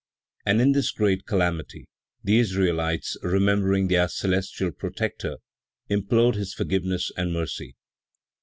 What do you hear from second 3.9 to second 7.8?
Celestial Protector, implored his forgiveness and mercy.